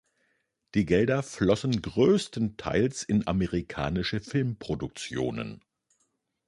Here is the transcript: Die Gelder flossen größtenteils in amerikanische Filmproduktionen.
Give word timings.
Die 0.73 0.85
Gelder 0.87 1.21
flossen 1.21 1.79
größtenteils 1.79 3.03
in 3.03 3.27
amerikanische 3.27 4.19
Filmproduktionen. 4.19 5.63